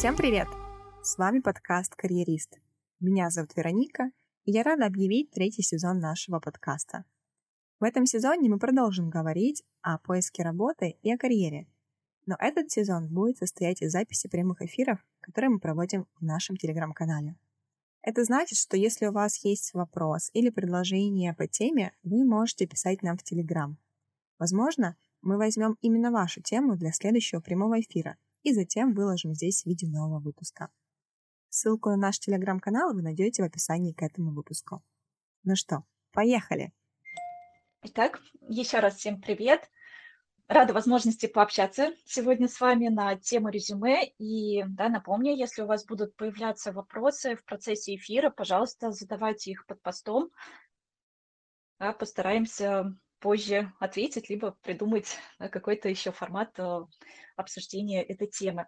Всем 0.00 0.16
привет! 0.16 0.48
С 1.02 1.18
вами 1.18 1.40
подкаст 1.40 1.94
«Карьерист». 1.94 2.58
Меня 3.00 3.28
зовут 3.28 3.54
Вероника, 3.54 4.10
и 4.46 4.50
я 4.50 4.62
рада 4.62 4.86
объявить 4.86 5.30
третий 5.30 5.60
сезон 5.60 5.98
нашего 5.98 6.40
подкаста. 6.40 7.04
В 7.80 7.84
этом 7.84 8.06
сезоне 8.06 8.48
мы 8.48 8.58
продолжим 8.58 9.10
говорить 9.10 9.62
о 9.82 9.98
поиске 9.98 10.42
работы 10.42 10.96
и 11.02 11.12
о 11.12 11.18
карьере. 11.18 11.66
Но 12.24 12.34
этот 12.38 12.70
сезон 12.70 13.12
будет 13.12 13.36
состоять 13.36 13.82
из 13.82 13.92
записи 13.92 14.26
прямых 14.26 14.62
эфиров, 14.62 15.04
которые 15.20 15.50
мы 15.50 15.58
проводим 15.60 16.06
в 16.18 16.24
нашем 16.24 16.56
телеграм-канале. 16.56 17.36
Это 18.00 18.24
значит, 18.24 18.56
что 18.56 18.78
если 18.78 19.04
у 19.04 19.12
вас 19.12 19.44
есть 19.44 19.74
вопрос 19.74 20.30
или 20.32 20.48
предложение 20.48 21.34
по 21.34 21.46
теме, 21.46 21.92
вы 22.04 22.24
можете 22.24 22.66
писать 22.66 23.02
нам 23.02 23.18
в 23.18 23.22
Телеграм. 23.22 23.76
Возможно, 24.38 24.96
мы 25.20 25.36
возьмем 25.36 25.76
именно 25.82 26.10
вашу 26.10 26.40
тему 26.40 26.74
для 26.76 26.90
следующего 26.90 27.40
прямого 27.40 27.78
эфира 27.78 28.16
и 28.42 28.52
затем 28.52 28.94
выложим 28.94 29.34
здесь 29.34 29.62
в 29.62 29.66
виде 29.66 29.86
нового 29.86 30.20
выпуска. 30.20 30.70
Ссылку 31.48 31.90
на 31.90 31.96
наш 31.96 32.18
телеграм-канал 32.18 32.94
вы 32.94 33.02
найдете 33.02 33.42
в 33.42 33.46
описании 33.46 33.92
к 33.92 34.02
этому 34.02 34.32
выпуску. 34.32 34.82
Ну 35.42 35.56
что, 35.56 35.84
поехали! 36.12 36.72
Итак, 37.82 38.20
еще 38.48 38.78
раз 38.78 38.96
всем 38.96 39.20
привет! 39.20 39.70
Рада 40.50 40.72
возможности 40.72 41.26
пообщаться 41.26 41.94
сегодня 42.04 42.48
с 42.48 42.60
вами 42.60 42.88
на 42.88 43.14
тему 43.14 43.50
резюме. 43.50 44.08
И 44.18 44.64
да, 44.64 44.88
напомню, 44.88 45.36
если 45.36 45.62
у 45.62 45.66
вас 45.66 45.84
будут 45.86 46.16
появляться 46.16 46.72
вопросы 46.72 47.36
в 47.36 47.44
процессе 47.44 47.94
эфира, 47.94 48.30
пожалуйста, 48.30 48.90
задавайте 48.90 49.52
их 49.52 49.64
под 49.66 49.80
постом. 49.80 50.30
Да, 51.78 51.92
постараемся 51.92 52.96
позже 53.20 53.72
ответить, 53.78 54.30
либо 54.30 54.56
придумать 54.62 55.18
какой-то 55.38 55.88
еще 55.88 56.10
формат 56.10 56.58
э, 56.58 56.80
обсуждения 57.36 58.02
этой 58.02 58.26
темы. 58.26 58.66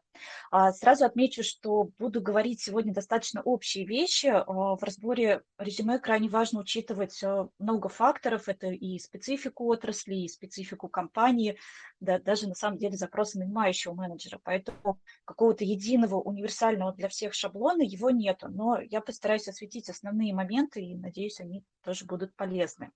А, 0.51 0.73
сразу 0.73 1.05
отмечу, 1.05 1.43
что 1.43 1.91
буду 1.99 2.21
говорить 2.21 2.61
сегодня 2.61 2.93
достаточно 2.93 3.43
общие 3.43 3.87
вещи. 3.87 4.27
А, 4.27 4.45
в 4.45 4.83
разборе 4.83 5.43
резюме 5.59 5.99
крайне 5.99 6.29
важно 6.29 6.61
учитывать 6.61 7.23
э, 7.23 7.49
много 7.59 7.89
факторов. 7.89 8.49
Это 8.49 8.69
и 8.69 8.99
специфику 8.99 9.67
отрасли, 9.67 10.17
и 10.17 10.29
специфику 10.29 10.89
компании, 10.89 11.57
да, 12.01 12.19
даже 12.19 12.47
на 12.47 12.55
самом 12.55 12.79
деле 12.79 12.97
запросы 12.97 13.39
нанимающего 13.39 13.95
менеджера. 13.95 14.39
Поэтому 14.43 14.99
какого-то 15.25 15.65
единого 15.65 16.17
универсального 16.17 16.93
для 16.93 17.09
всех 17.09 17.35
шаблона 17.35 17.83
его 17.83 18.11
нету. 18.11 18.49
Но 18.49 18.81
я 18.81 19.01
постараюсь 19.01 19.49
осветить 19.49 19.89
основные 19.89 20.35
моменты 20.35 20.83
и 20.83 20.95
надеюсь, 20.95 21.41
они 21.41 21.65
тоже 21.83 22.05
будут 22.05 22.35
полезны. 22.37 22.91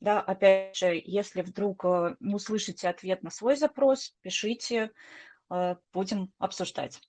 Да, 0.00 0.20
опять 0.20 0.76
же, 0.76 1.00
если 1.04 1.42
вдруг 1.42 1.84
э, 1.84 2.16
не 2.20 2.34
услышите 2.34 2.88
ответ 2.88 3.22
на 3.22 3.30
свой 3.30 3.56
запрос, 3.56 4.14
пишите, 4.20 4.90
э, 5.50 5.76
будем 5.92 6.32
обсуждать. 6.38 7.00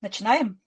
Начинаем? 0.00 0.60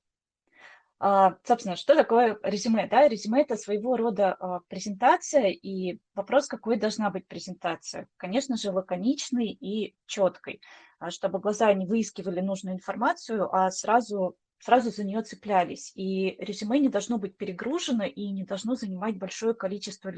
А, 0.99 1.35
собственно, 1.43 1.75
что 1.75 1.95
такое 1.95 2.39
резюме? 2.41 2.87
Да, 2.87 3.07
резюме– 3.07 3.41
это 3.43 3.55
своего 3.55 3.97
рода 3.97 4.33
а, 4.33 4.61
презентация, 4.67 5.49
и 5.49 5.99
вопрос, 6.15 6.47
какой 6.47 6.77
должна 6.77 7.11
быть 7.11 7.27
презентация. 7.27 8.07
Конечно 8.17 8.57
же, 8.57 8.71
лаконичной 8.71 9.49
и 9.49 9.95
четкой, 10.07 10.59
а, 10.97 11.11
чтобы 11.11 11.39
глаза 11.39 11.71
не 11.73 11.85
выискивали 11.85 12.41
нужную 12.41 12.75
информацию, 12.75 13.53
а 13.53 13.69
сразу, 13.69 14.35
сразу 14.57 14.89
за 14.89 15.03
нее 15.03 15.21
цеплялись. 15.21 15.91
И 15.93 16.35
резюме 16.39 16.79
не 16.79 16.89
должно 16.89 17.19
быть 17.19 17.37
перегружено 17.37 18.05
и 18.05 18.31
не 18.31 18.43
должно 18.43 18.73
занимать 18.73 19.19
большое 19.19 19.53
количество 19.53 20.11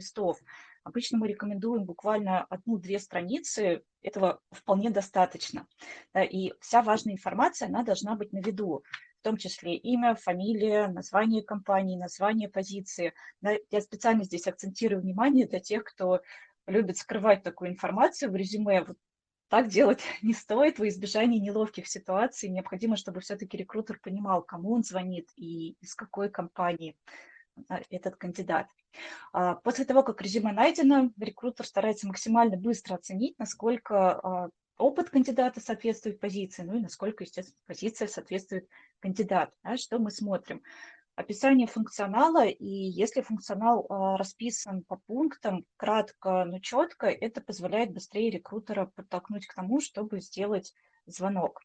листов. 0.00 0.38
Обычно 0.82 1.18
мы 1.18 1.28
рекомендуем 1.28 1.84
буквально 1.84 2.44
одну-две 2.44 2.98
страницы, 2.98 3.82
этого 4.02 4.40
вполне 4.50 4.90
достаточно. 4.90 5.66
И 6.18 6.54
вся 6.60 6.82
важная 6.82 7.14
информация, 7.14 7.68
она 7.68 7.82
должна 7.82 8.16
быть 8.16 8.32
на 8.32 8.38
виду, 8.38 8.82
в 9.20 9.22
том 9.22 9.36
числе 9.36 9.76
имя, 9.76 10.14
фамилия, 10.14 10.88
название 10.88 11.42
компании, 11.42 11.98
название 11.98 12.48
позиции. 12.48 13.12
Я 13.42 13.80
специально 13.82 14.24
здесь 14.24 14.46
акцентирую 14.46 15.02
внимание 15.02 15.46
для 15.46 15.60
тех, 15.60 15.84
кто 15.84 16.22
любит 16.66 16.96
скрывать 16.96 17.42
такую 17.42 17.70
информацию 17.70 18.30
в 18.30 18.36
резюме. 18.36 18.82
Вот 18.82 18.96
так 19.50 19.68
делать 19.68 20.00
не 20.22 20.32
стоит 20.32 20.78
во 20.78 20.88
избежание 20.88 21.40
неловких 21.40 21.86
ситуаций. 21.86 22.48
Необходимо, 22.48 22.96
чтобы 22.96 23.20
все-таки 23.20 23.58
рекрутер 23.58 24.00
понимал, 24.02 24.42
кому 24.42 24.72
он 24.72 24.82
звонит 24.82 25.28
и 25.36 25.72
из 25.80 25.94
какой 25.94 26.30
компании 26.30 26.96
этот 27.68 28.16
кандидат. 28.16 28.66
А, 29.32 29.54
после 29.56 29.84
того, 29.84 30.02
как 30.02 30.20
резюме 30.22 30.52
найдено, 30.52 31.10
рекрутер 31.18 31.66
старается 31.66 32.06
максимально 32.06 32.56
быстро 32.56 32.94
оценить, 32.94 33.38
насколько 33.38 34.12
а, 34.12 34.48
опыт 34.78 35.10
кандидата 35.10 35.60
соответствует 35.60 36.20
позиции, 36.20 36.62
ну 36.62 36.76
и 36.76 36.80
насколько, 36.80 37.24
естественно, 37.24 37.56
позиция 37.66 38.08
соответствует 38.08 38.68
кандидату. 39.00 39.52
Да, 39.62 39.76
что 39.76 39.98
мы 39.98 40.10
смотрим? 40.10 40.62
Описание 41.14 41.66
функционала, 41.66 42.46
и 42.46 42.66
если 42.66 43.20
функционал 43.20 43.86
а, 43.88 44.16
расписан 44.16 44.82
по 44.84 44.96
пунктам, 44.96 45.64
кратко, 45.76 46.44
но 46.44 46.58
четко, 46.60 47.06
это 47.06 47.40
позволяет 47.40 47.92
быстрее 47.92 48.30
рекрутера 48.30 48.90
подтолкнуть 48.94 49.46
к 49.46 49.54
тому, 49.54 49.80
чтобы 49.80 50.20
сделать 50.20 50.72
звонок. 51.06 51.60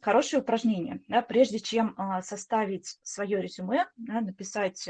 Хорошее 0.00 0.42
упражнение. 0.42 1.02
Да, 1.08 1.20
прежде 1.20 1.58
чем 1.58 1.96
составить 2.22 2.98
свое 3.02 3.40
резюме, 3.42 3.86
да, 3.96 4.20
написать 4.20 4.88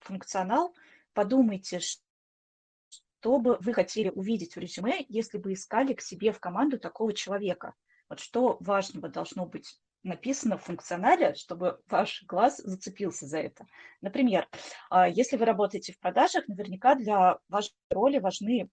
функционал, 0.00 0.74
подумайте, 1.14 1.80
что 1.80 3.38
бы 3.38 3.56
вы 3.60 3.72
хотели 3.72 4.10
увидеть 4.10 4.54
в 4.54 4.58
резюме, 4.58 5.06
если 5.08 5.38
бы 5.38 5.54
искали 5.54 5.94
к 5.94 6.02
себе 6.02 6.30
в 6.30 6.40
команду 6.40 6.78
такого 6.78 7.14
человека. 7.14 7.74
Вот 8.10 8.20
что 8.20 8.58
важного 8.60 9.08
должно 9.08 9.46
быть 9.46 9.80
написано 10.04 10.58
в 10.58 10.62
функционале, 10.62 11.34
чтобы 11.34 11.80
ваш 11.88 12.22
глаз 12.28 12.58
зацепился 12.58 13.26
за 13.26 13.38
это. 13.38 13.66
Например, 14.00 14.46
а, 14.90 15.08
если 15.08 15.36
вы 15.36 15.46
работаете 15.46 15.92
в 15.92 15.98
продажах, 15.98 16.46
наверняка 16.46 16.94
для 16.94 17.38
вашей 17.48 17.74
роли 17.90 18.18
важны 18.18 18.68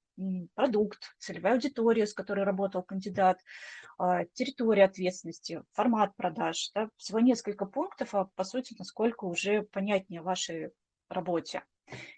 продукт, 0.54 1.00
целевая 1.18 1.54
аудитория, 1.54 2.06
с 2.06 2.14
которой 2.14 2.44
работал 2.44 2.84
кандидат, 2.84 3.40
а, 3.98 4.26
территория 4.34 4.84
ответственности, 4.84 5.64
формат 5.72 6.16
продаж. 6.16 6.70
Да? 6.76 6.90
Всего 6.98 7.20
несколько 7.20 7.66
пунктов, 7.66 8.14
а 8.14 8.26
по 8.36 8.44
сути, 8.44 8.76
насколько 8.78 9.26
уже 9.26 9.64
понятнее 9.64 10.22
вашей 10.22 10.72
работе. 11.10 11.64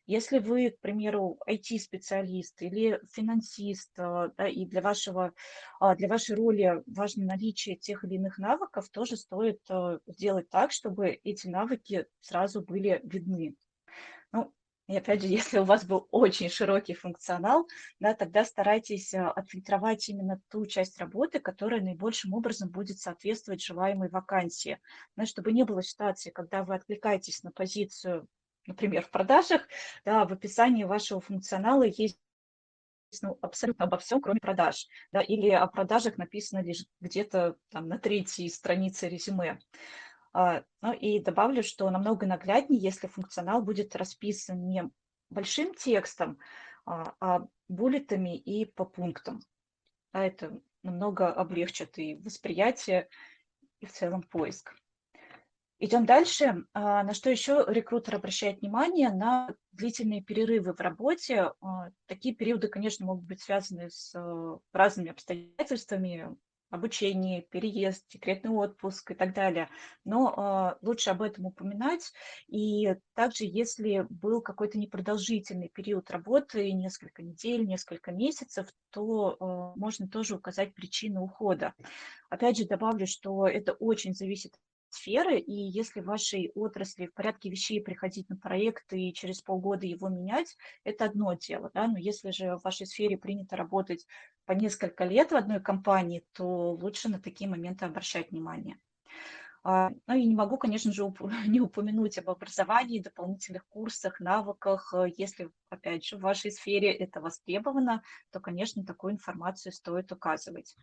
Если 0.06 0.40
вы, 0.40 0.72
к 0.72 0.80
примеру, 0.80 1.40
IT-специалист 1.50 2.62
или 2.62 3.00
финансист, 3.12 3.92
э, 3.98 4.30
да, 4.38 4.48
и 4.48 4.66
для, 4.66 4.82
вашего, 4.82 5.34
а, 5.80 5.96
для 5.96 6.08
вашей 6.08 6.36
роли 6.36 6.84
важно 6.88 7.26
наличие 7.26 7.76
тех 7.76 8.04
или 8.04 8.16
иных 8.16 8.38
навыков, 8.38 8.90
тоже 8.90 9.18
стоит 9.18 9.60
э, 9.70 10.00
сделать 10.08 10.50
так, 10.50 10.72
чтобы 10.72 11.20
эти 11.24 11.48
навыки 11.48 12.06
сразу 12.20 12.62
были 12.62 13.02
видны. 13.04 13.56
Ну, 14.32 14.54
и 14.88 14.98
опять 14.98 15.22
же, 15.22 15.28
если 15.30 15.60
у 15.60 15.64
вас 15.64 15.86
был 15.86 16.08
очень 16.12 16.50
широкий 16.50 16.94
функционал, 16.94 17.68
да, 18.00 18.14
тогда 18.14 18.44
старайтесь 18.44 19.14
э, 19.14 19.26
отфильтровать 19.26 20.08
именно 20.10 20.42
ту 20.50 20.66
часть 20.66 21.00
работы, 21.00 21.40
которая 21.40 21.82
наибольшим 21.82 22.34
образом 22.34 22.70
будет 22.70 23.00
соответствовать 23.00 23.64
желаемой 23.64 24.10
вакансии. 24.10 24.80
Да, 25.16 25.26
чтобы 25.26 25.54
не 25.54 25.64
было 25.64 25.82
ситуации, 25.82 26.30
когда 26.30 26.64
вы 26.64 26.76
откликаетесь 26.76 27.44
на 27.44 27.52
позицию 27.52 28.28
например, 28.68 29.04
в 29.04 29.10
продажах, 29.10 29.68
да, 30.06 30.26
в 30.26 30.34
описании 30.34 30.84
вашего 30.84 31.22
функционала 31.22 31.84
есть 31.84 32.20
ну, 33.22 33.38
абсолютно 33.42 33.86
обо 33.86 33.98
всем, 33.98 34.22
кроме 34.22 34.40
продаж. 34.40 34.88
Да, 35.12 35.22
или 35.22 35.50
о 35.50 35.68
продажах 35.68 36.18
написано 36.18 36.64
лишь 36.64 36.86
где-то 37.00 37.58
там 37.70 37.88
на 37.88 38.00
третьей 38.00 38.50
странице 38.50 39.08
резюме. 39.08 39.60
А, 40.34 40.64
ну 40.82 40.94
и 40.94 41.20
добавлю, 41.20 41.62
что 41.62 41.90
намного 41.90 42.26
нагляднее, 42.26 42.82
если 42.82 43.08
функционал 43.08 43.62
будет 43.62 43.96
расписан 43.96 44.68
не 44.68 44.90
большим 45.30 45.74
текстом, 45.76 46.40
а, 46.86 47.14
а 47.20 47.48
буллетами 47.68 48.36
и 48.36 48.66
по 48.66 48.86
пунктам. 48.86 49.42
А 50.12 50.26
это 50.26 50.60
намного 50.82 51.32
облегчит 51.32 51.98
и 51.98 52.16
восприятие, 52.16 53.10
и 53.80 53.86
в 53.86 53.92
целом 53.92 54.24
поиск. 54.24 54.76
Идем 55.84 56.06
дальше. 56.06 56.64
А, 56.72 57.04
на 57.04 57.14
что 57.14 57.30
еще 57.30 57.66
рекрутер 57.68 58.16
обращает 58.16 58.62
внимание? 58.62 59.10
На 59.10 59.54
длительные 59.74 60.24
перерывы 60.24 60.72
в 60.72 60.80
работе. 60.80 61.52
А, 61.60 61.90
такие 62.06 62.34
периоды, 62.34 62.70
конечно, 62.70 63.06
могут 63.06 63.26
быть 63.26 63.42
связаны 63.42 63.90
с 63.90 64.16
э, 64.16 64.58
разными 64.72 65.12
обстоятельствами, 65.12 66.38
обучение, 66.70 67.42
переезд, 67.42 68.08
декретный 68.08 68.52
отпуск 68.52 69.12
и 69.12 69.14
так 69.14 69.34
далее. 69.34 69.68
Но 70.06 70.34
а, 70.38 70.78
лучше 70.82 71.10
об 71.10 71.22
этом 71.22 71.48
упоминать. 71.48 72.14
И 72.48 72.96
также, 73.14 73.44
если 73.44 74.08
был 74.10 74.40
какой-то 74.40 74.78
непродолжительный 74.78 75.68
период 75.68 76.10
работы, 76.12 76.72
несколько 76.72 77.22
недель, 77.22 77.68
несколько 77.68 78.14
месяцев, 78.14 78.70
то 78.90 79.74
можно 79.76 80.08
тоже 80.08 80.36
указать 80.36 80.74
причины 80.74 81.20
ухода. 81.20 81.74
Опять 82.30 82.58
же, 82.58 82.66
добавлю, 82.66 83.06
что 83.06 83.46
это 83.50 83.74
очень 83.74 84.14
зависит 84.14 84.54
сферы, 84.94 85.40
и 85.40 85.54
если 85.54 86.02
в 86.02 86.06
вашей 86.06 86.52
отрасли 86.56 87.08
в 87.08 87.14
порядке 87.14 87.50
вещей 87.50 87.82
приходить 87.82 88.30
на 88.30 88.38
проект 88.38 88.94
и 88.94 89.14
через 89.14 89.42
полгода 89.42 89.86
его 89.86 90.10
менять, 90.10 90.58
это 90.84 91.06
одно 91.06 91.34
дело, 91.34 91.72
да, 91.74 91.88
но 91.88 91.98
если 91.98 92.32
же 92.32 92.58
в 92.58 92.64
вашей 92.64 92.88
сфере 92.88 93.18
принято 93.18 93.56
работать 93.56 94.06
по 94.46 94.54
несколько 94.54 95.06
лет 95.06 95.32
в 95.32 95.36
одной 95.36 95.62
компании, 95.62 96.26
то 96.34 96.72
лучше 96.72 97.10
на 97.10 97.20
такие 97.20 97.50
моменты 97.50 97.86
обращать 97.86 98.32
внимание. 98.32 98.78
А, 99.66 99.92
ну 100.08 100.16
и 100.16 100.26
не 100.26 100.36
могу, 100.36 100.58
конечно 100.58 100.92
же, 100.92 101.04
не 101.48 101.62
упомянуть 101.62 102.18
об 102.18 102.30
образовании, 102.30 103.00
дополнительных 103.00 103.66
курсах, 103.68 104.20
навыках. 104.20 104.94
Если, 105.18 105.50
опять 105.70 106.06
же, 106.06 106.18
в 106.18 106.22
вашей 106.22 106.52
сфере 106.52 106.92
это 106.92 107.22
востребовано, 107.22 108.04
то, 108.32 108.40
конечно, 108.40 108.86
такую 108.86 109.14
информацию 109.14 109.72
стоит 109.72 110.12
указывать. 110.12 110.76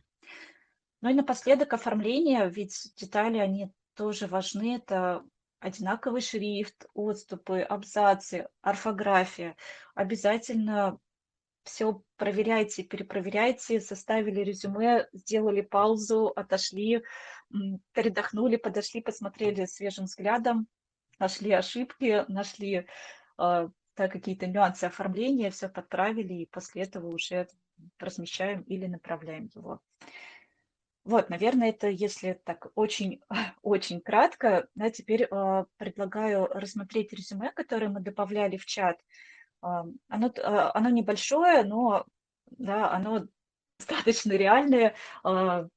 Ну 1.02 1.10
и 1.10 1.14
напоследок 1.14 1.72
оформление, 1.72 2.48
ведь 2.50 2.92
детали, 2.96 3.38
они 3.38 3.72
тоже 4.00 4.26
важны. 4.26 4.76
Это 4.76 5.22
одинаковый 5.58 6.22
шрифт, 6.22 6.86
отступы, 6.94 7.60
абзацы, 7.60 8.48
орфография. 8.62 9.56
Обязательно 9.94 10.98
все 11.64 12.02
проверяйте, 12.16 12.82
перепроверяйте, 12.82 13.78
составили 13.78 14.40
резюме, 14.40 15.06
сделали 15.12 15.60
паузу, 15.60 16.28
отошли, 16.28 17.02
передохнули, 17.92 18.56
подошли, 18.56 19.02
посмотрели 19.02 19.66
свежим 19.66 20.06
взглядом, 20.06 20.66
нашли 21.18 21.52
ошибки, 21.52 22.24
нашли 22.28 22.86
э, 23.36 23.68
какие-то 23.96 24.46
нюансы 24.46 24.84
оформления, 24.84 25.50
все 25.50 25.68
подправили, 25.68 26.32
и 26.32 26.46
после 26.46 26.84
этого 26.84 27.08
уже 27.08 27.48
размещаем 27.98 28.62
или 28.62 28.86
направляем 28.86 29.50
его. 29.54 29.82
Вот, 31.04 31.30
наверное, 31.30 31.70
это 31.70 31.88
если 31.88 32.40
так 32.44 32.68
очень, 32.74 33.20
очень 33.62 34.00
кратко. 34.00 34.68
Да, 34.74 34.90
теперь 34.90 35.22
э, 35.22 35.64
предлагаю 35.76 36.46
рассмотреть 36.46 37.12
резюме, 37.12 37.52
которое 37.52 37.88
мы 37.88 38.00
добавляли 38.00 38.56
в 38.56 38.66
чат. 38.66 39.00
Э, 39.62 39.84
оно, 40.08 40.26
э, 40.28 40.42
оно 40.42 40.90
небольшое, 40.90 41.64
но 41.64 42.04
да, 42.50 42.90
оно 42.90 43.26
достаточно 43.78 44.32
реальное. 44.32 44.94
Э, 45.24 45.68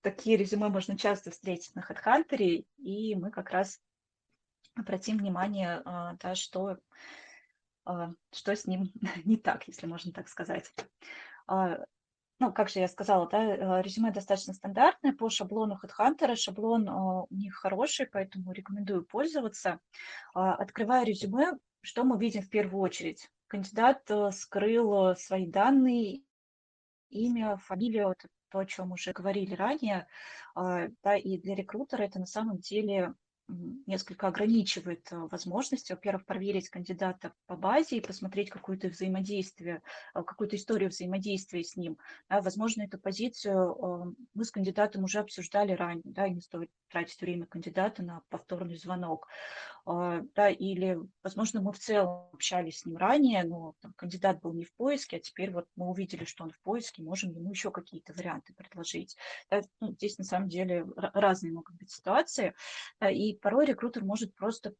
такие 0.00 0.36
резюме 0.36 0.68
можно 0.68 0.96
часто 0.96 1.32
встретить 1.32 1.74
на 1.74 1.80
HeadHunter, 1.80 2.64
и 2.78 3.14
мы 3.16 3.32
как 3.32 3.50
раз 3.50 3.80
обратим 4.76 5.18
внимание, 5.18 5.82
э, 5.84 6.16
да, 6.20 6.34
что, 6.36 6.78
э, 7.86 8.08
что 8.32 8.54
с 8.54 8.64
ним 8.66 8.92
не 9.24 9.38
так, 9.38 9.66
если 9.66 9.86
можно 9.86 10.12
так 10.12 10.28
сказать. 10.28 10.72
Э, 12.38 12.44
ну, 12.44 12.52
как 12.52 12.68
же 12.68 12.80
я 12.80 12.88
сказала, 12.88 13.28
да, 13.28 13.42
э, 13.42 13.82
резюме 13.82 14.10
достаточно 14.12 14.54
стандартное 14.54 15.12
по 15.12 15.28
шаблону 15.30 15.78
HeadHunter. 15.82 16.34
Шаблон 16.36 16.88
а, 16.88 17.22
у 17.22 17.34
них 17.34 17.54
хороший, 17.54 18.06
поэтому 18.06 18.52
рекомендую 18.52 19.04
пользоваться. 19.04 19.80
А, 20.34 20.54
открывая 20.54 21.04
резюме, 21.04 21.52
что 21.82 22.04
мы 22.04 22.18
видим 22.18 22.42
в 22.42 22.50
первую 22.50 22.82
очередь? 22.82 23.30
Кандидат 23.48 24.10
э, 24.10 24.30
скрыл 24.32 25.10
э, 25.10 25.16
свои 25.16 25.46
данные, 25.46 26.22
имя, 27.10 27.56
фамилию, 27.58 28.14
то, 28.50 28.58
о 28.58 28.66
чем 28.66 28.92
уже 28.92 29.12
говорили 29.12 29.54
ранее, 29.54 30.06
а, 30.54 30.88
да, 31.02 31.16
и 31.16 31.38
для 31.38 31.54
рекрутера 31.54 32.02
это 32.02 32.18
на 32.18 32.26
самом 32.26 32.58
деле 32.58 33.14
несколько 33.48 34.28
ограничивает 34.28 35.06
э, 35.12 35.16
возможности, 35.16 35.92
во-первых, 35.92 36.26
проверить 36.26 36.68
кандидата 36.68 37.32
по 37.46 37.56
базе 37.56 37.96
и 37.96 38.00
посмотреть 38.00 38.50
какое-то 38.50 38.88
взаимодействие, 38.88 39.82
э, 40.14 40.22
какую-то 40.22 40.56
историю 40.56 40.90
взаимодействия 40.90 41.62
с 41.62 41.76
ним. 41.76 41.98
Да, 42.28 42.40
возможно, 42.40 42.82
эту 42.82 42.98
позицию 42.98 43.74
э, 43.74 44.14
мы 44.34 44.44
с 44.44 44.50
кандидатом 44.50 45.04
уже 45.04 45.20
обсуждали 45.20 45.72
ранее, 45.72 46.02
да, 46.04 46.26
и 46.26 46.34
не 46.34 46.40
стоит 46.40 46.70
тратить 46.88 47.20
время 47.20 47.46
кандидата 47.46 48.02
на 48.02 48.22
повторный 48.28 48.76
звонок. 48.76 49.28
Да, 49.84 50.50
или, 50.50 50.98
возможно, 51.22 51.60
мы 51.60 51.72
в 51.72 51.78
целом 51.78 52.28
общались 52.32 52.80
с 52.80 52.86
ним 52.86 52.96
ранее, 52.96 53.44
но 53.44 53.74
там, 53.80 53.92
кандидат 53.92 54.40
был 54.40 54.52
не 54.52 54.64
в 54.64 54.74
поиске, 54.74 55.18
а 55.18 55.20
теперь 55.20 55.52
вот 55.52 55.66
мы 55.76 55.88
увидели, 55.88 56.24
что 56.24 56.42
он 56.42 56.50
в 56.50 56.60
поиске, 56.60 57.04
можем 57.04 57.30
ему 57.30 57.50
еще 57.50 57.70
какие-то 57.70 58.12
варианты 58.12 58.52
предложить. 58.52 59.16
Да, 59.48 59.62
ну, 59.80 59.92
здесь 59.92 60.18
на 60.18 60.24
самом 60.24 60.48
деле 60.48 60.84
разные 60.96 61.52
могут 61.52 61.76
быть 61.76 61.90
ситуации, 61.90 62.52
да, 62.98 63.10
и 63.10 63.35
порой 63.40 63.66
рекрутер 63.66 64.04
может 64.04 64.34
просто 64.34 64.74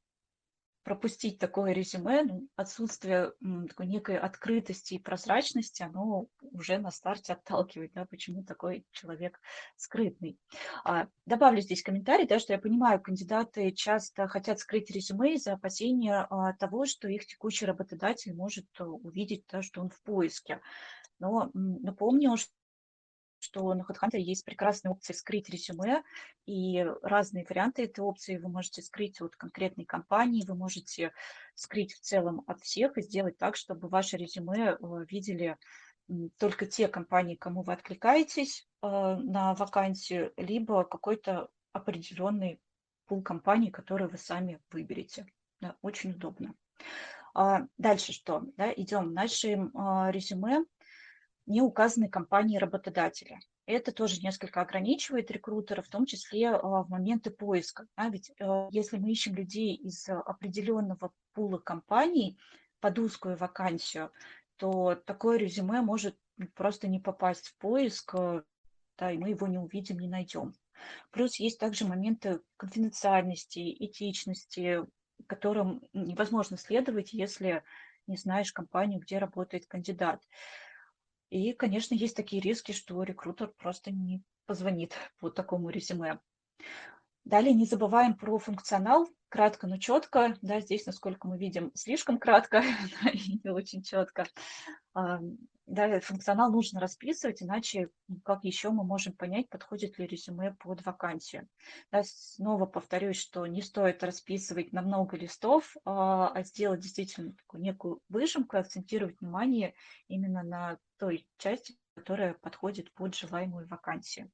пропустить 0.87 1.41
такое 1.41 1.73
резюме, 1.73 2.23
ну, 2.23 2.49
отсутствие 2.55 3.33
такой 3.69 3.89
некой 3.89 4.17
открытости 4.19 4.95
и 4.95 5.01
прозрачности, 5.01 5.83
оно 5.83 6.29
уже 6.53 6.79
на 6.79 6.93
старте 6.93 7.33
отталкивает, 7.33 7.93
да, 7.93 8.05
почему 8.05 8.45
такой 8.45 8.87
человек 8.93 9.41
скрытный. 9.75 10.39
А, 10.85 11.09
добавлю 11.27 11.61
здесь 11.61 11.83
комментарий, 11.83 12.29
да, 12.29 12.39
что 12.39 12.53
я 12.53 12.61
понимаю, 12.61 13.03
кандидаты 13.03 13.73
часто 13.73 14.29
хотят 14.29 14.61
скрыть 14.61 14.89
резюме 14.93 15.35
из-за 15.35 15.55
опасения 15.55 16.25
а, 16.31 16.53
того, 16.53 16.87
что 16.87 17.09
их 17.09 17.27
текущий 17.27 17.67
работодатель 17.67 18.33
может 18.33 18.67
э, 18.79 18.85
увидеть, 18.85 19.45
да, 19.51 19.63
что 19.63 19.81
он 19.81 19.91
в 19.91 20.01
поиске. 20.03 20.61
Но 21.19 21.51
напомню, 21.53 22.37
что 23.39 23.75
на 23.75 23.83
HeadHunter 23.83 24.19
есть 24.19 24.45
прекрасная 24.45 24.93
опция 24.93 25.15
скрыть 25.15 25.49
резюме, 25.49 26.03
и 26.47 26.85
разные 27.03 27.45
варианты 27.49 27.85
этой 27.85 28.01
опции 28.01 28.39
вы 28.39 28.49
можете 28.49 28.83
скрыть 28.83 29.21
от 29.21 29.37
конкретной 29.37 29.85
компании, 29.85 30.47
вы 30.47 30.55
можете 30.55 31.13
скрыть 31.55 31.95
в 31.95 32.01
целом 32.01 32.43
от 32.47 32.61
всех 32.61 32.99
и 32.99 33.03
сделать 33.03 33.39
так, 33.39 33.57
чтобы 33.57 33.89
ваше 33.89 34.17
резюме 34.17 34.73
э, 34.73 34.77
видели 35.09 35.57
только 36.39 36.67
те 36.67 36.89
компании, 36.89 37.35
кому 37.35 37.63
вы 37.63 37.73
откликаетесь 37.73 38.69
э, 38.83 38.87
на 38.87 39.55
вакансию, 39.55 40.33
либо 40.37 40.85
какой-то 40.85 41.49
определенный 41.73 42.61
пул 43.07 43.23
компаний, 43.23 43.71
который 43.71 44.09
вы 44.09 44.19
сами 44.19 44.61
выберете. 44.71 45.27
Да, 45.61 45.77
очень 45.83 46.13
удобно. 46.13 46.55
А 47.35 47.67
дальше 47.77 48.13
что? 48.13 48.43
Да, 48.57 48.73
идем. 48.73 49.13
Нашим 49.13 49.69
э, 49.69 50.11
резюме 50.13 50.65
не 51.47 51.61
указаны 51.63 52.09
компании 52.09 52.59
работодателя. 52.59 53.41
Это 53.67 53.93
тоже 53.93 54.21
несколько 54.21 54.61
ограничивает 54.61 55.31
рекрутера, 55.31 55.83
в 55.83 55.89
том 55.89 56.07
числе 56.07 56.51
а, 56.51 56.83
в 56.83 56.91
моменты 56.91 57.31
поиска. 57.31 57.87
А 57.97 58.09
ведь 58.09 58.31
э, 58.39 58.69
если 58.71 58.99
мы 58.99 59.11
ищем 59.11 59.35
людей 59.35 59.75
из 59.75 60.09
определенного 60.09 61.13
пула 61.33 61.59
компаний 61.59 62.39
под 62.81 62.99
узкую 62.99 63.37
вакансию, 63.37 64.13
то 64.57 64.95
такое 64.95 65.39
резюме 65.39 65.81
может 65.83 66.17
просто 66.55 66.89
не 66.89 67.01
попасть 67.01 67.49
в 67.49 67.57
поиск, 67.57 68.15
э, 68.15 68.43
да, 68.99 69.13
и 69.13 69.19
мы 69.19 69.31
его 69.31 69.47
не 69.47 69.59
увидим, 69.59 69.99
не 69.99 70.09
найдем. 70.09 70.55
Плюс 71.11 71.37
есть 71.37 71.59
также 71.59 71.87
моменты 71.87 72.41
конфиденциальности, 72.57 73.75
этичности, 73.85 74.85
которым 75.27 75.83
невозможно 75.93 76.57
следовать, 76.57 77.13
если 77.13 77.63
не 78.07 78.17
знаешь 78.17 78.53
компанию, 78.53 79.01
где 79.01 79.19
работает 79.19 79.67
кандидат. 79.67 80.23
И, 81.31 81.53
конечно, 81.53 81.95
есть 81.95 82.17
такие 82.17 82.41
риски, 82.41 82.73
что 82.73 83.03
рекрутер 83.03 83.53
просто 83.59 83.91
не 83.91 84.23
позвонит 84.47 84.95
по 85.19 85.31
такому 85.31 85.71
резюме. 85.71 86.21
Далее 87.25 87.55
не 87.55 87.67
забываем 87.67 88.15
про 88.15 88.39
функционал, 88.39 89.09
кратко, 89.29 89.67
но 89.67 89.79
четко. 89.79 90.37
Да, 90.43 90.61
здесь, 90.61 90.87
насколько 90.87 91.27
мы 91.27 91.39
видим, 91.39 91.73
слишком 91.75 92.19
кратко 92.19 92.63
и 93.13 93.41
не 93.43 93.51
очень 93.51 93.83
четко. 93.83 94.27
Да, 95.67 95.99
функционал 95.99 96.53
нужно 96.53 96.79
расписывать, 96.79 97.43
иначе 97.43 97.89
как 98.25 98.45
еще 98.45 98.71
мы 98.71 98.85
можем 98.85 99.15
понять, 99.15 99.49
подходит 99.49 99.99
ли 99.99 100.07
резюме 100.07 100.55
под 100.61 100.87
вакансию. 100.87 101.49
Да, 101.91 102.03
снова 102.05 102.67
повторюсь, 102.67 103.17
что 103.17 103.45
не 103.49 103.63
стоит 103.63 104.05
расписывать 104.05 104.73
на 104.73 104.81
много 104.83 105.17
листов, 105.17 105.77
а, 105.85 106.29
а 106.29 106.45
сделать 106.45 106.81
действительно 106.81 107.33
такую 107.33 107.65
некую 107.65 108.01
выжимку, 108.09 108.57
акцентировать 108.57 109.21
внимание 109.21 109.75
именно 110.07 110.45
на 110.45 110.79
той 110.99 111.29
части, 111.39 111.77
которая 111.95 112.35
подходит 112.35 112.93
под 112.95 113.15
желаемую 113.15 113.69
вакансию. 113.69 114.31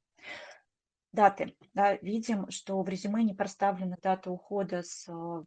Даты. 1.12 1.56
Да, 1.74 1.96
видим, 1.96 2.50
что 2.50 2.82
в 2.82 2.88
резюме 2.88 3.22
не 3.22 3.34
проставлена 3.34 3.98
дата 4.02 4.30
ухода 4.30 4.82
с 4.82 5.06
а, 5.08 5.44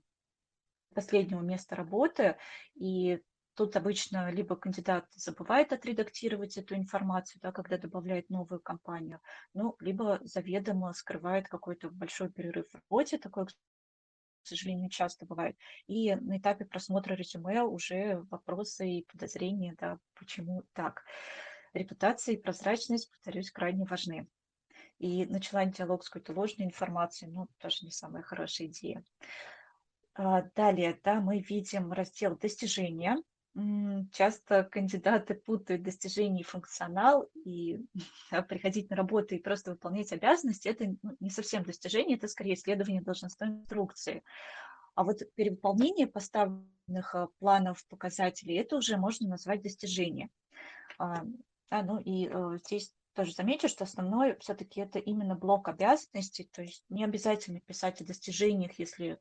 последнего 0.94 1.42
места 1.42 1.76
работы, 1.76 2.38
и 2.76 3.20
Тут 3.56 3.78
обычно 3.78 4.32
либо 4.32 4.58
кандидат 4.58 5.06
забывает 5.16 5.72
отредактировать 5.72 6.58
эту 6.58 6.76
информацию, 6.76 7.40
да, 7.42 7.54
когда 7.54 7.78
добавляет 7.78 8.30
новую 8.30 8.60
компанию, 8.60 9.22
ну, 9.54 9.78
либо 9.80 10.20
заведомо 10.24 10.92
скрывает 10.92 11.48
какой-то 11.48 11.90
большой 11.90 12.30
перерыв 12.30 12.68
в 12.70 12.76
работе, 12.76 13.18
такое, 13.18 13.48
к 14.46 14.48
сожалению, 14.48 14.90
часто 14.90 15.26
бывает. 15.26 15.58
И 15.88 16.14
на 16.16 16.38
этапе 16.38 16.66
просмотра 16.66 17.16
резюме 17.16 17.64
уже 17.64 18.20
вопросы 18.30 18.88
и 18.88 19.06
подозрения, 19.06 19.76
да, 19.80 19.98
почему 20.14 20.64
так. 20.74 21.04
Репутация 21.74 22.36
и 22.36 22.38
прозрачность, 22.38 23.10
повторюсь, 23.10 23.50
крайне 23.50 23.86
важны. 23.86 24.28
И 25.00 25.26
начала 25.26 25.66
диалог 25.66 26.04
с 26.04 26.10
какой-то 26.10 26.40
ложной 26.40 26.68
информацией, 26.68 27.32
ну, 27.32 27.48
тоже 27.58 27.86
не 27.86 27.92
самая 27.92 28.22
хорошая 28.22 28.68
идея. 28.68 29.04
А, 30.14 30.44
далее, 30.56 31.00
да, 31.04 31.20
мы 31.20 31.40
видим 31.40 31.92
раздел 31.92 32.38
«Достижения», 32.38 33.18
часто 34.12 34.66
кандидаты 34.66 35.34
путают 35.34 35.84
достижение 35.84 36.42
и 36.42 36.46
функционал, 36.46 37.30
и 37.46 37.80
да, 38.30 38.42
приходить 38.44 38.90
на 38.90 38.98
работу 38.98 39.36
и 39.36 39.40
просто 39.40 39.72
выполнять 39.72 40.12
обязанности– 40.12 40.68
это 40.70 40.96
ну, 41.02 41.16
не 41.22 41.30
совсем 41.30 41.64
достижение, 41.64 42.18
это 42.18 42.28
скорее 42.28 42.56
исследование 42.56 43.02
должностной 43.02 43.50
инструкции. 43.50 44.24
А 44.96 45.04
вот 45.04 45.22
перевыполнение 45.36 46.08
поставленных 46.08 47.16
а, 47.16 47.28
планов, 47.40 47.86
показателей– 47.88 48.56
это 48.58 48.76
уже 48.76 48.98
можно 48.98 49.30
назвать 49.30 49.62
достижением. 49.62 50.30
А, 50.98 51.24
ну 51.72 52.00
и 52.00 52.28
э, 52.28 52.58
здесь 52.66 52.94
тоже 53.14 53.34
замечу, 53.34 53.70
что 53.70 53.86
основной 53.86 54.38
все-таки 54.40 54.82
это 54.82 55.00
именно 55.00 55.36
блок 55.36 55.70
обязанностей, 55.70 56.50
то 56.52 56.62
есть 56.62 56.84
не 56.90 57.04
обязательно 57.04 57.62
писать 57.62 58.02
о 58.02 58.06
достижениях, 58.06 58.78
если 58.80 59.18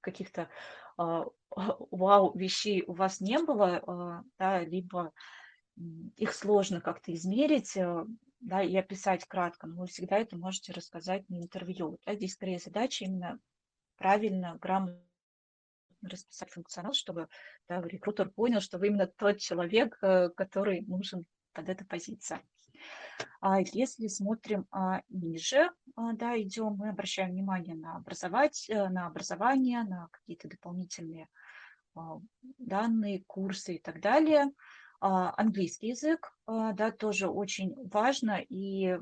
каких-то 0.00 0.48
э, 0.98 1.24
вау 1.90 2.36
вещей 2.36 2.84
у 2.86 2.92
вас 2.92 3.20
не 3.20 3.38
было, 3.38 3.82
э, 3.86 4.22
да, 4.38 4.60
либо 4.60 5.12
их 6.16 6.32
сложно 6.32 6.80
как-то 6.80 7.12
измерить, 7.12 7.76
э, 7.76 8.04
да, 8.40 8.62
и 8.62 8.76
описать 8.76 9.24
кратко, 9.24 9.66
но 9.66 9.80
вы 9.80 9.86
всегда 9.86 10.18
это 10.18 10.36
можете 10.36 10.72
рассказать 10.72 11.28
на 11.28 11.36
интервью. 11.36 11.98
Да, 12.04 12.14
здесь 12.14 12.34
скорее 12.34 12.58
задача 12.58 13.04
именно 13.04 13.38
правильно, 13.96 14.58
грамотно 14.60 15.00
расписать 16.02 16.50
функционал, 16.50 16.92
чтобы 16.92 17.28
да, 17.68 17.80
рекрутер 17.82 18.30
понял, 18.30 18.60
что 18.60 18.78
вы 18.78 18.88
именно 18.88 19.06
тот 19.06 19.38
человек, 19.38 19.98
э, 20.02 20.30
который 20.30 20.82
нужен 20.82 21.26
под 21.52 21.68
эту 21.68 21.86
позицию. 21.86 22.40
А 23.40 23.60
если 23.60 24.08
смотрим 24.08 24.66
а, 24.70 25.02
ниже, 25.08 25.70
а, 25.94 26.12
да, 26.12 26.40
идем, 26.40 26.76
мы 26.76 26.90
обращаем 26.90 27.30
внимание 27.30 27.74
на, 27.74 27.96
образовать, 27.96 28.66
э, 28.68 28.88
на 28.88 29.06
образование, 29.06 29.82
на 29.84 30.08
какие-то 30.10 30.48
дополнительные 30.48 31.28
данные, 32.58 33.24
курсы 33.26 33.76
и 33.76 33.78
так 33.78 34.02
далее. 34.02 34.52
Английский 35.00 35.88
язык, 35.88 36.30
да, 36.46 36.90
тоже 36.90 37.26
очень 37.26 37.74
важно, 37.88 38.38
и 38.50 38.98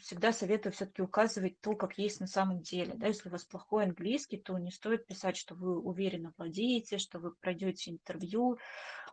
всегда 0.00 0.32
советую 0.32 0.72
все-таки 0.72 1.02
указывать 1.02 1.60
то, 1.60 1.74
как 1.74 1.98
есть 1.98 2.20
на 2.20 2.26
самом 2.26 2.62
деле. 2.62 2.94
Да, 2.94 3.08
если 3.08 3.28
у 3.28 3.32
вас 3.32 3.44
плохой 3.44 3.84
английский, 3.84 4.38
то 4.38 4.56
не 4.58 4.70
стоит 4.70 5.06
писать, 5.06 5.36
что 5.36 5.54
вы 5.54 5.78
уверенно 5.78 6.32
владеете, 6.38 6.96
что 6.96 7.18
вы 7.18 7.32
пройдете 7.32 7.90
интервью. 7.90 8.58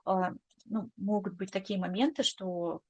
Ну, 0.05 0.89
могут 0.95 1.33
быть 1.33 1.51
такие 1.51 1.77
моменты, 1.79 2.23
что 2.23 2.81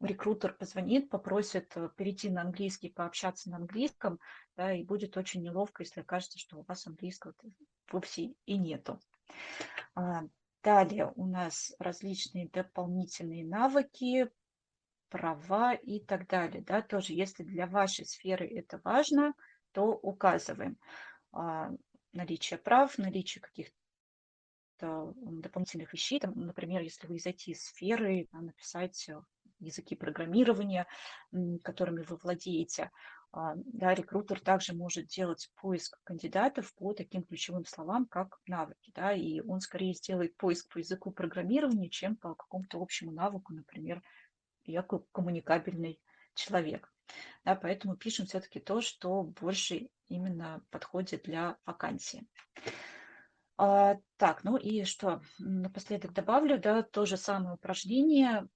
рекрутер 0.00 0.54
позвонит, 0.54 1.10
попросит 1.10 1.76
э, 1.76 1.88
перейти 1.96 2.30
на 2.30 2.42
английский, 2.42 2.90
пообщаться 2.90 3.50
на 3.50 3.56
английском, 3.56 4.20
да, 4.56 4.72
и 4.72 4.84
будет 4.84 5.16
очень 5.16 5.42
неловко, 5.42 5.82
если 5.82 6.00
окажется, 6.00 6.38
что 6.38 6.58
у 6.58 6.62
вас 6.62 6.86
английского 6.86 7.34
вовсе 7.90 8.34
и 8.46 8.56
нету. 8.56 9.00
Далее 10.62 11.12
у 11.14 11.26
нас 11.26 11.72
различные 11.78 12.48
дополнительные 12.48 13.44
навыки, 13.44 14.30
права 15.08 15.74
и 15.74 16.00
так 16.00 16.26
далее. 16.28 16.62
Да, 16.62 16.82
тоже, 16.82 17.14
если 17.14 17.42
для 17.44 17.66
вашей 17.66 18.04
сферы 18.04 18.46
это 18.46 18.80
важно, 18.84 19.34
то 19.72 19.84
указываем 19.84 20.76
а, 21.32 21.70
наличие 22.12 22.58
прав, 22.58 22.98
наличие 22.98 23.40
каких-то 23.40 25.14
дополнительных 25.16 25.92
вещей. 25.92 26.20
Там, 26.20 26.34
например, 26.34 26.82
если 26.82 27.06
вы 27.06 27.16
из 27.16 27.26
IT-сферы, 27.26 28.28
написать 28.32 29.10
языки 29.60 29.94
программирования, 29.96 30.86
которыми 31.62 32.02
вы 32.02 32.16
владеете, 32.16 32.90
а, 33.30 33.54
да, 33.56 33.94
рекрутер 33.94 34.40
также 34.40 34.74
может 34.74 35.06
делать 35.06 35.50
поиск 35.56 35.98
кандидатов 36.04 36.74
по 36.74 36.94
таким 36.94 37.22
ключевым 37.22 37.64
словам, 37.66 38.06
как 38.06 38.38
навыки, 38.46 38.90
да, 38.94 39.12
и 39.12 39.40
он 39.40 39.60
скорее 39.60 39.92
сделает 39.92 40.36
поиск 40.36 40.72
по 40.72 40.78
языку 40.78 41.10
программирования, 41.10 41.90
чем 41.90 42.16
по 42.16 42.34
какому-то 42.34 42.80
общему 42.80 43.12
навыку, 43.12 43.52
например, 43.52 44.02
я 44.64 44.82
коммуникабельный 44.82 46.00
человек. 46.34 46.92
Да, 47.44 47.54
поэтому 47.54 47.96
пишем 47.96 48.26
все-таки 48.26 48.60
то, 48.60 48.80
что 48.80 49.22
больше 49.22 49.88
именно 50.08 50.62
подходит 50.70 51.22
для 51.24 51.56
вакансии. 51.64 52.26
А, 53.60 53.96
так, 54.18 54.44
ну 54.44 54.56
и 54.56 54.84
что, 54.84 55.20
напоследок 55.40 56.12
добавлю, 56.12 56.60
да, 56.60 56.84
то 56.84 57.04
же 57.06 57.16
самое 57.16 57.56
упражнение, 57.56 58.48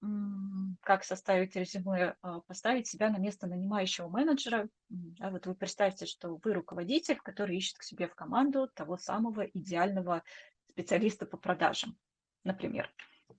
как 0.81 1.03
составить 1.03 1.57
резюме, 1.57 2.15
а, 2.23 2.41
поставить 2.43 2.87
себя 2.87 3.11
на 3.11 3.19
место 3.19 3.49
нанимающего 3.49 4.09
менеджера. 4.09 4.69
Да, 4.89 5.31
вот 5.31 5.47
вы 5.47 5.57
представьте, 5.57 6.07
что 6.07 6.39
вы 6.45 6.53
руководитель, 6.53 7.17
который 7.17 7.57
ищет 7.57 7.79
к 7.79 7.83
себе 7.83 8.07
в 8.07 8.15
команду 8.15 8.69
того 8.75 8.97
самого 8.97 9.43
идеального 9.43 10.23
специалиста 10.69 11.27
по 11.27 11.37
продажам, 11.37 11.99
например. 12.45 12.89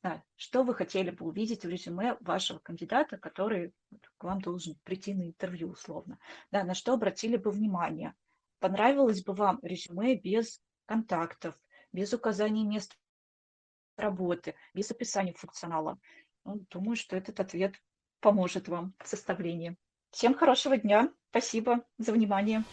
Да, 0.02 0.22
что 0.36 0.64
вы 0.64 0.76
хотели 0.76 1.12
бы 1.12 1.26
увидеть 1.26 1.64
в 1.64 1.70
резюме 1.70 2.18
вашего 2.20 2.60
кандидата, 2.60 3.18
который 3.18 3.72
к 4.18 4.24
вам 4.26 4.42
должен 4.42 4.76
прийти 4.84 5.14
на 5.14 5.28
интервью 5.28 5.70
условно? 5.70 6.20
Да, 6.52 6.66
на 6.66 6.74
что 6.74 6.92
обратили 6.94 7.38
бы 7.38 7.52
внимание? 7.52 8.16
Понравилось 8.60 9.24
бы 9.24 9.34
вам 9.34 9.60
резюме 9.62 10.16
без 10.16 10.62
контактов, 10.86 11.60
без 11.92 12.14
указания 12.14 12.64
мест 12.64 12.98
работы, 13.98 14.56
без 14.74 14.90
описания 14.92 15.34
функционала. 15.34 16.00
Ну, 16.46 16.66
думаю, 16.70 16.96
что 16.96 17.16
этот 17.16 17.40
ответ 17.40 17.76
поможет 18.20 18.68
вам 18.68 18.94
в 19.04 19.08
составлении. 19.08 19.78
Всем 20.12 20.34
хорошего 20.34 20.78
дня. 20.78 21.12
Спасибо 21.30 21.84
за 21.98 22.12
внимание. 22.12 22.64